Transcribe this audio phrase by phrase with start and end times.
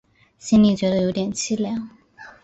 [0.39, 1.87] 心里觉得有点凄凉